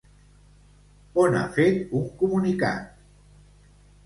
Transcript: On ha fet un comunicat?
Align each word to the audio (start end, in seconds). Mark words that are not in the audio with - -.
On 1.23 1.37
ha 1.41 1.43
fet 1.57 1.93
un 2.01 2.09
comunicat? 2.23 2.89